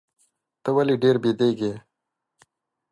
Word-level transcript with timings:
ته 0.63 0.69
ولي 0.75 0.95
ډېر 1.03 1.15
بیدېږې؟ 1.23 1.73